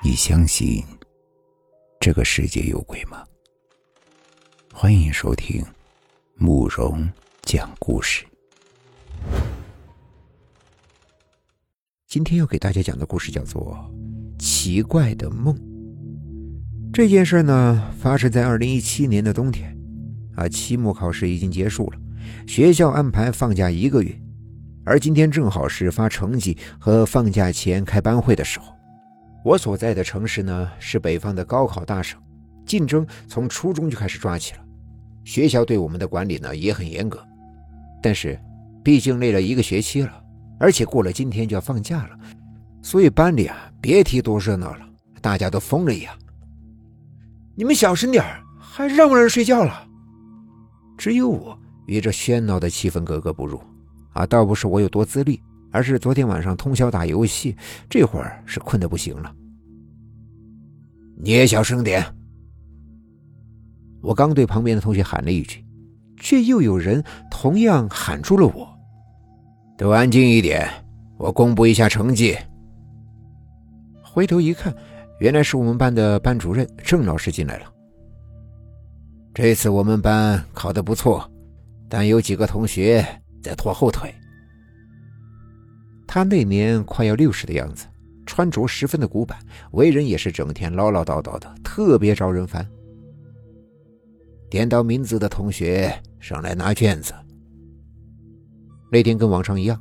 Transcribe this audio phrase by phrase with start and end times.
[0.00, 0.84] 你相信
[1.98, 3.24] 这个世界有鬼吗？
[4.72, 5.60] 欢迎收听
[6.36, 7.10] 慕容
[7.42, 8.24] 讲故事。
[12.06, 13.76] 今天要给大家讲的故事叫做
[14.40, 15.52] 《奇怪的梦》。
[16.92, 19.76] 这件事呢，发生在二零一七年的冬天。
[20.36, 21.98] 啊，期末考试已经结束了，
[22.46, 24.16] 学校安排放假一个月，
[24.84, 28.77] 而今天正好是发成绩和放假前开班会的时候。
[29.48, 32.20] 我所在的城市呢是北方的高考大省，
[32.66, 34.60] 竞争从初中就开始抓起了。
[35.24, 37.26] 学校对我们的管理呢也很严格，
[38.02, 38.38] 但是
[38.84, 40.22] 毕竟累了一个学期了，
[40.60, 42.18] 而且过了今天就要放假了，
[42.82, 44.86] 所以班里啊别提多热闹了，
[45.22, 46.14] 大家都疯了一样。
[47.54, 48.22] 你们小声点
[48.60, 49.88] 还让不让人睡觉了？
[50.98, 53.58] 只有我与这喧闹的气氛格格不入
[54.12, 54.26] 啊！
[54.26, 55.40] 倒不是我有多自律。
[55.70, 57.56] 而是昨天晚上通宵打游戏，
[57.88, 59.34] 这会儿是困得不行了。
[61.20, 62.04] 你也小声点！
[64.00, 65.64] 我刚对旁边的同学喊了一句，
[66.16, 68.68] 却又有人同样喊住了我。
[69.76, 70.68] 都安静一点，
[71.16, 72.36] 我公布一下成绩。
[74.02, 74.74] 回头一看，
[75.20, 77.72] 原来是我们班的班主任郑老师进来了。
[79.34, 81.28] 这次我们班考得不错，
[81.88, 83.06] 但有几个同学
[83.42, 84.12] 在拖后腿。
[86.08, 87.86] 他那年快要六十的样子，
[88.24, 89.38] 穿着十分的古板，
[89.72, 92.66] 为人也是整天唠唠叨叨的，特别招人烦。
[94.48, 97.12] 点到名字的同学上来拿卷子。
[98.90, 99.78] 那天跟往常一样，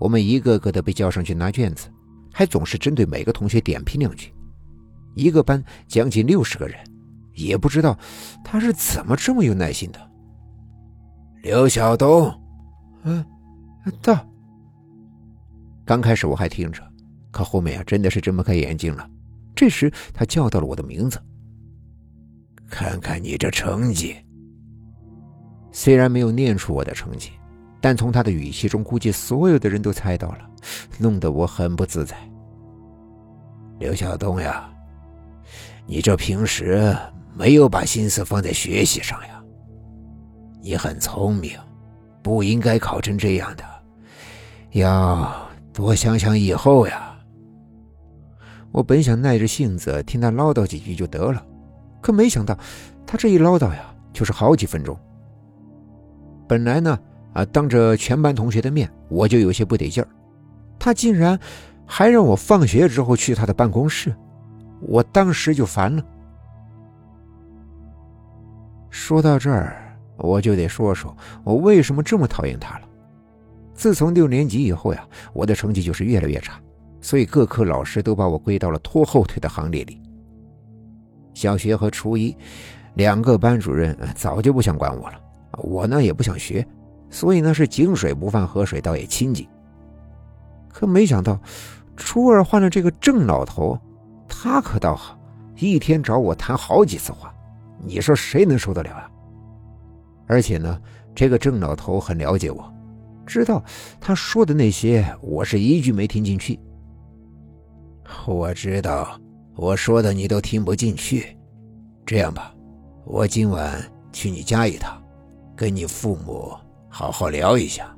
[0.00, 1.88] 我们一个个的被叫上去拿卷子，
[2.32, 4.34] 还总是针对每个同学点评两句。
[5.14, 6.76] 一个班将近六十个人，
[7.34, 7.96] 也不知道
[8.44, 10.10] 他是怎么这么有耐心的。
[11.44, 12.34] 刘晓东，
[13.04, 13.24] 嗯，
[14.02, 14.28] 到。
[15.88, 16.82] 刚开始我还听着，
[17.30, 19.08] 可后面啊真的是睁不开眼睛了。
[19.56, 21.18] 这时他叫到了我的名字，
[22.68, 24.14] 看看你这成绩。
[25.72, 27.30] 虽然没有念出我的成绩，
[27.80, 30.50] 但从他的语气中，估计所有的人都猜到了，
[30.98, 32.14] 弄得我很不自在。
[33.78, 34.70] 刘晓东呀，
[35.86, 36.94] 你这平时
[37.34, 39.42] 没有把心思放在学习上呀。
[40.60, 41.58] 你很聪明，
[42.22, 43.64] 不应该考成这样的，
[44.72, 45.47] 要。
[45.78, 47.16] 多想想以后呀。
[48.72, 51.40] 我本想耐着性子听他唠叨几句就得了，
[52.00, 52.58] 可没想到
[53.06, 54.98] 他这一唠叨呀，就是好几分钟。
[56.48, 56.98] 本来呢，
[57.32, 60.08] 啊，当着全班同学的面，我就有些不得劲儿，
[60.80, 61.38] 他竟然
[61.86, 64.12] 还让我放学之后去他的办公室，
[64.80, 66.02] 我当时就烦了。
[68.90, 72.87] 说到这儿，我就得说说我为什么这么讨厌他了。
[73.78, 76.60] 自从六年级以后呀，我的成绩就是越来越差，
[77.00, 80.02] 所以各科老师都把我归到了拖后腿的行列里。
[81.32, 82.36] 小学和初一，
[82.94, 85.20] 两个班主任早就不想管我了，
[85.58, 86.66] 我呢也不想学，
[87.08, 89.46] 所以呢是井水不犯河水，倒也清静。
[90.68, 91.40] 可没想到，
[91.96, 93.78] 初二换了这个郑老头，
[94.26, 95.16] 他可倒好，
[95.54, 97.32] 一天找我谈好几次话，
[97.86, 99.08] 你说谁能受得了啊？
[100.26, 100.80] 而且呢，
[101.14, 102.74] 这个郑老头很了解我。
[103.28, 103.62] 知道
[104.00, 106.58] 他说的那些，我是一句没听进去。
[108.26, 109.20] 我知道
[109.54, 111.36] 我说的你都听不进去。
[112.06, 112.54] 这样吧，
[113.04, 113.78] 我今晚
[114.12, 115.00] 去你家一趟，
[115.54, 116.56] 跟你父母
[116.88, 117.94] 好好聊一下。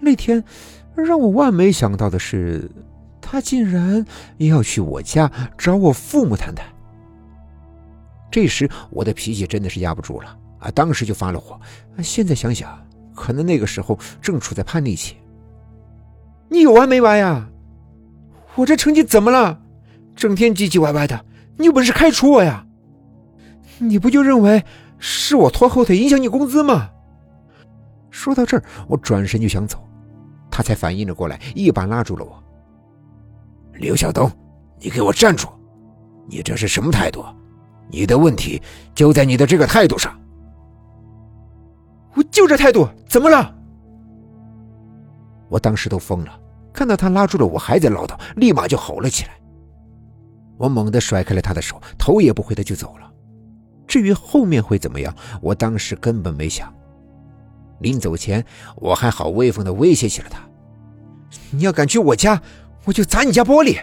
[0.00, 0.42] 那天
[0.94, 2.70] 让我万没想到的是，
[3.20, 4.02] 他竟然
[4.38, 6.66] 要去我家找我父母谈谈。
[8.30, 10.70] 这时我的脾气真的是压不住了啊！
[10.70, 11.60] 当时就发了火。
[12.02, 12.78] 现在想想。
[13.20, 15.14] 可能那个时候正处在叛逆期。
[16.48, 17.46] 你有完没完呀？
[18.54, 19.60] 我这成绩怎么了？
[20.16, 21.22] 整天唧唧歪歪的，
[21.58, 22.66] 你有本事开除我呀！
[23.78, 24.64] 你不就认为
[24.98, 26.90] 是我拖后腿影响你工资吗？
[28.10, 29.78] 说到这儿，我转身就想走，
[30.50, 32.42] 他才反应了过来，一把拉住了我。
[33.74, 34.30] 刘晓东，
[34.78, 35.46] 你给我站住！
[36.26, 37.24] 你这是什么态度？
[37.88, 38.60] 你的问题
[38.94, 40.19] 就在你的这个态度上。
[42.14, 43.54] 我就这态度，怎么了？
[45.48, 46.40] 我当时都疯了，
[46.72, 49.32] 看到他拉住了我，还在唠叨，立马就吼了起来。
[50.56, 53.10] 我猛地甩开了他的手，头也不回的就走了。
[53.86, 56.72] 至于后面会怎么样，我当时根本没想。
[57.80, 58.44] 临走前，
[58.76, 60.40] 我还好威风的威胁起了他
[61.50, 62.40] ：“你要敢去我家，
[62.84, 63.80] 我就砸你家玻璃。”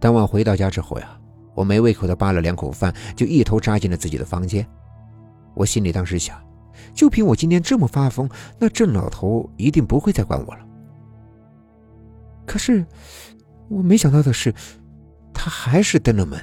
[0.00, 1.16] 当晚回到家之后呀，
[1.54, 4.66] 我没胃口的扒了两口饭，就一头扎进了自己的房间。
[5.54, 6.36] 我心里当时想。
[6.94, 8.28] 就凭我今天这么发疯，
[8.58, 10.66] 那郑老头一定不会再管我了。
[12.46, 12.84] 可是，
[13.68, 14.52] 我没想到的是，
[15.32, 16.38] 他还是登了门。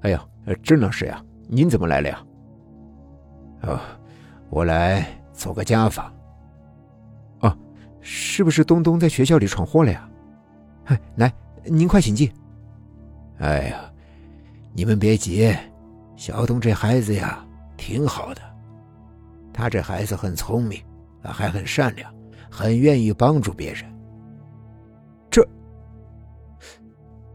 [0.00, 0.24] 哎呀，
[0.62, 2.24] 郑老师呀，您怎么来了呀？
[3.62, 3.80] 哦，
[4.50, 6.12] 我来做个家访。
[7.40, 7.56] 哦，
[8.00, 10.08] 是不是东东在学校里闯祸了呀？
[10.84, 11.32] 嗨，来，
[11.64, 12.30] 您快请进。
[13.38, 13.90] 哎呀，
[14.72, 15.54] 你们别急，
[16.16, 17.44] 小东这孩子呀，
[17.76, 18.40] 挺好的。
[19.54, 20.82] 他这孩子很聪明，
[21.22, 22.12] 还很善良，
[22.50, 23.84] 很愿意帮助别人。
[25.30, 25.46] 这，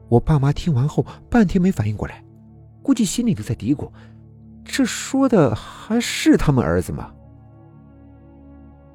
[0.10, 2.22] 我爸妈听完后半天没反应过来，
[2.84, 3.90] 估计心里都在嘀咕：
[4.66, 7.10] 这说的还是他们儿子吗？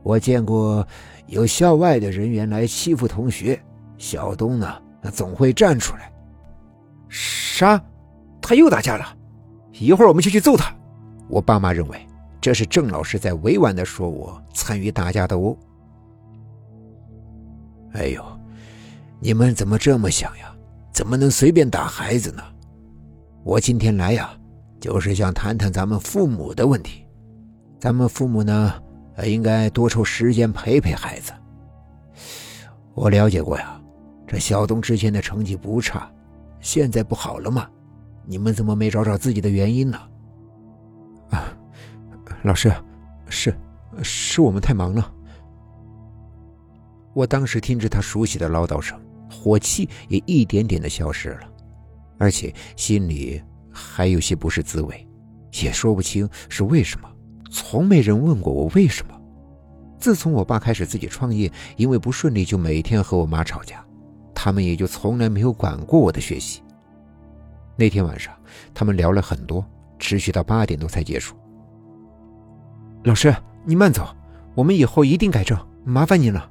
[0.02, 0.86] 我见过
[1.26, 3.58] 有校外的人员来欺负同学，
[3.96, 4.80] 小东呢，
[5.10, 6.12] 总会站出来。
[7.08, 7.82] 啥？
[8.42, 9.16] 他又打架了？
[9.72, 10.70] 一会儿我们就去揍他。
[11.28, 12.06] 我爸妈认为。
[12.44, 15.56] 这是郑老师在委婉的说：“我参与打架的哦。”
[17.96, 18.22] 哎呦，
[19.18, 20.54] 你们怎么这么想呀？
[20.92, 22.42] 怎么能随便打孩子呢？
[23.44, 24.30] 我今天来呀，
[24.78, 27.06] 就是想谈谈咱们父母的问题。
[27.80, 28.74] 咱们父母呢，
[29.24, 31.32] 应该多抽时间陪陪孩子。
[32.92, 33.80] 我了解过呀，
[34.26, 36.12] 这小东之前的成绩不差，
[36.60, 37.66] 现在不好了吗？
[38.26, 39.98] 你们怎么没找找自己的原因呢？
[42.44, 42.70] 老师，
[43.30, 43.56] 是，
[44.02, 45.10] 是我们太忙了。
[47.14, 49.00] 我当时听着他熟悉的唠叨声，
[49.30, 51.48] 火气也一点点的消失了，
[52.18, 53.42] 而且心里
[53.72, 55.08] 还有些不是滋味，
[55.62, 57.08] 也说不清是为什么。
[57.50, 59.18] 从没人问过我为什么。
[59.98, 63.82] 自从我爸开始自己创业，因为不顺利就每天和我妈吵架，
[64.34, 66.60] 他们也就从来没有管过我的学习。
[67.74, 68.34] 那天晚上，
[68.74, 69.64] 他们聊了很多，
[69.98, 71.34] 持续到八点多才结束。
[73.04, 73.34] 老师，
[73.64, 74.02] 你慢走，
[74.54, 76.50] 我们以后一定改正，麻烦您了。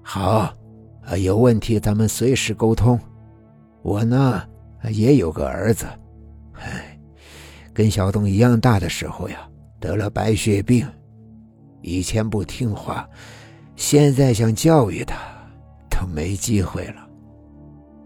[0.00, 0.54] 好，
[1.20, 2.96] 有问题咱们随时沟通。
[3.82, 4.40] 我呢
[4.90, 5.86] 也有个儿子，
[6.52, 6.96] 唉，
[7.74, 9.38] 跟小东一样大的时候呀，
[9.80, 10.86] 得了白血病，
[11.82, 13.08] 以前不听话，
[13.74, 15.16] 现在想教育他
[15.90, 17.08] 都没机会了。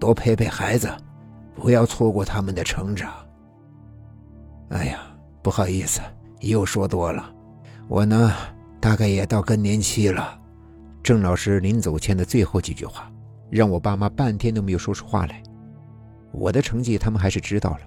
[0.01, 0.91] 多陪陪孩子，
[1.55, 3.13] 不要错过他们的成长。
[4.71, 5.01] 哎呀，
[5.43, 6.01] 不好意思。
[6.51, 7.33] 又说多了，
[7.89, 8.33] 我呢，
[8.81, 10.39] 大概也到更年期了。
[11.03, 13.11] 郑老师临走前的最后几句话，
[13.51, 15.43] 让我爸妈半天都没有说出话来。
[16.33, 17.81] 我的成绩他们还是知道了。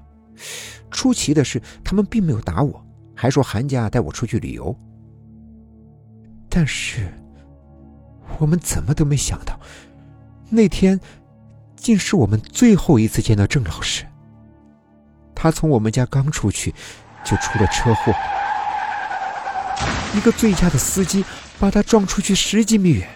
[0.92, 4.74] 出奇的是，他们并没有打我，还说寒假带我出去旅游。
[6.50, 7.12] 但是，
[8.38, 9.60] 我们怎么都没想到，
[10.50, 11.00] 那天
[11.75, 14.06] 竟是我们最后一次见到郑老师。
[15.34, 16.74] 他从我们家刚出去，
[17.25, 18.13] 就出了车祸。
[20.16, 21.26] 一个醉驾的司机
[21.60, 23.08] 把他撞出去十几米远。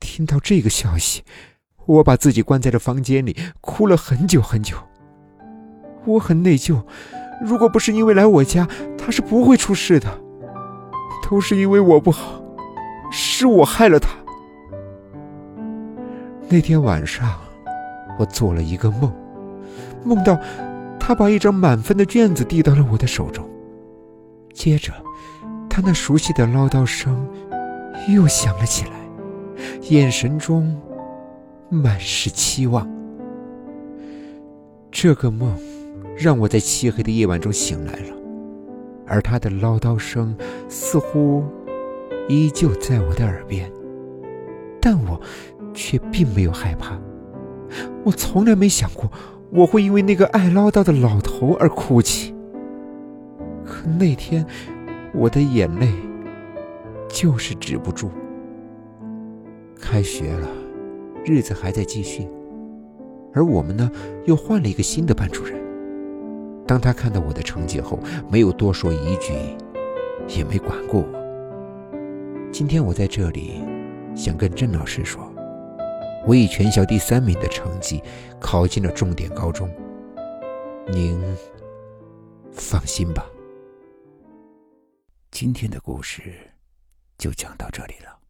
[0.00, 1.22] 听到这个消息，
[1.86, 4.76] 我把自己关在了房间里，哭了很久很久。
[6.04, 6.84] 我很内疚，
[7.40, 8.68] 如果不是因为来我家，
[8.98, 10.20] 他是不会出事的。
[11.22, 12.42] 都是因为我不好，
[13.10, 14.10] 是我害了他。
[16.48, 17.40] 那天晚上，
[18.18, 19.10] 我做了一个梦，
[20.04, 20.38] 梦到
[21.00, 23.48] 他把一张满分的卷子递到了我的手中，
[24.52, 24.92] 接着。
[25.74, 27.28] 他那熟悉的唠叨声
[28.08, 28.92] 又响了起来，
[29.90, 30.80] 眼神中
[31.68, 32.88] 满是期望。
[34.92, 35.52] 这个梦
[36.16, 38.14] 让我在漆黑的夜晚中醒来了，
[39.04, 40.36] 而他的唠叨声
[40.68, 41.42] 似乎
[42.28, 43.68] 依旧在我的耳边，
[44.80, 45.20] 但我
[45.74, 46.96] 却并没有害怕。
[48.04, 49.10] 我从来没想过
[49.50, 52.32] 我会因为那个爱唠叨的老头而哭泣，
[53.66, 54.46] 可那天。
[55.14, 55.88] 我的眼泪
[57.08, 58.10] 就是止不住。
[59.80, 60.48] 开学了，
[61.24, 62.26] 日子还在继续，
[63.32, 63.88] 而我们呢，
[64.24, 65.62] 又换了一个新的班主任。
[66.66, 69.32] 当他看到我的成绩后，没有多说一句，
[70.26, 72.00] 也没管过我。
[72.50, 73.62] 今天我在这里，
[74.16, 75.30] 想跟郑老师说，
[76.26, 78.02] 我以全校第三名的成绩
[78.40, 79.70] 考进了重点高中，
[80.90, 81.20] 您
[82.50, 83.24] 放心吧。
[85.34, 86.48] 今天的故事
[87.18, 88.20] 就讲到这里了，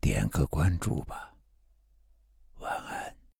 [0.00, 1.27] 点个关注吧。